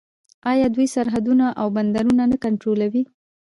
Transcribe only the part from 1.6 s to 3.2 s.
او بندرونه نه کنټرولوي؟